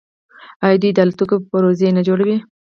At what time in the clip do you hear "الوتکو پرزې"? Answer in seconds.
1.03-1.89